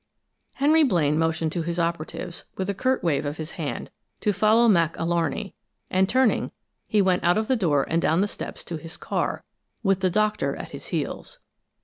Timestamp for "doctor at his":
10.09-10.87